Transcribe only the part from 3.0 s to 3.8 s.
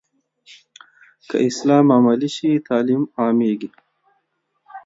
عامېږي.